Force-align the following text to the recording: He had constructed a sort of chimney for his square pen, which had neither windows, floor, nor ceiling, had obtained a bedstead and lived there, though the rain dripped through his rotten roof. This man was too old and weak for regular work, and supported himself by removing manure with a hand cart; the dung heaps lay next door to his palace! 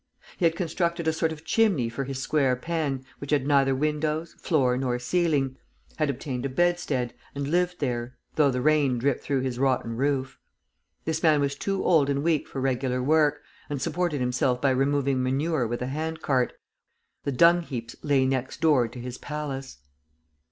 He 0.35 0.45
had 0.45 0.55
constructed 0.55 1.07
a 1.07 1.13
sort 1.13 1.31
of 1.31 1.45
chimney 1.45 1.87
for 1.87 2.05
his 2.05 2.17
square 2.19 2.55
pen, 2.55 3.05
which 3.19 3.29
had 3.29 3.45
neither 3.45 3.75
windows, 3.75 4.33
floor, 4.39 4.75
nor 4.75 4.97
ceiling, 4.97 5.57
had 5.97 6.09
obtained 6.09 6.43
a 6.43 6.49
bedstead 6.49 7.13
and 7.35 7.47
lived 7.47 7.77
there, 7.79 8.17
though 8.33 8.49
the 8.49 8.63
rain 8.63 8.97
dripped 8.97 9.23
through 9.23 9.41
his 9.41 9.59
rotten 9.59 9.95
roof. 9.95 10.39
This 11.05 11.21
man 11.21 11.39
was 11.39 11.53
too 11.55 11.83
old 11.85 12.09
and 12.09 12.23
weak 12.23 12.47
for 12.47 12.59
regular 12.59 13.03
work, 13.03 13.43
and 13.69 13.79
supported 13.79 14.21
himself 14.21 14.59
by 14.59 14.71
removing 14.71 15.21
manure 15.21 15.67
with 15.67 15.83
a 15.83 15.85
hand 15.85 16.23
cart; 16.23 16.53
the 17.23 17.31
dung 17.31 17.61
heaps 17.61 17.95
lay 18.01 18.25
next 18.25 18.59
door 18.59 18.87
to 18.87 18.99
his 18.99 19.19
palace! 19.19 19.81